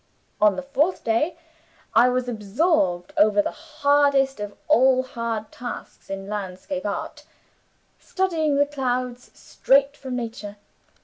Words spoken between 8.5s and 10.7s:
the clouds straight from Nature.